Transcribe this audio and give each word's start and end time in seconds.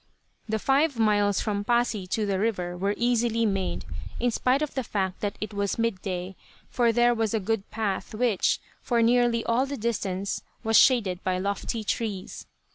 The 0.49 0.57
five 0.57 0.97
miles 0.97 1.41
from 1.41 1.63
Pasi 1.63 2.07
to 2.07 2.25
the 2.25 2.39
river 2.39 2.75
were 2.75 2.95
easily 2.97 3.45
made, 3.45 3.85
in 4.19 4.31
spite 4.31 4.63
of 4.63 4.73
the 4.73 4.83
fact 4.83 5.19
that 5.19 5.37
it 5.39 5.53
was 5.53 5.77
midday, 5.77 6.35
for 6.71 6.91
there 6.91 7.13
was 7.13 7.35
a 7.35 7.39
good 7.39 7.69
path, 7.69 8.15
which, 8.15 8.59
for 8.81 9.03
nearly 9.03 9.43
all 9.45 9.67
the 9.67 9.77
distance, 9.77 10.41
was 10.63 10.75
shaded 10.75 11.23
by 11.23 11.37
lofty 11.37 11.83
trees. 11.83 12.47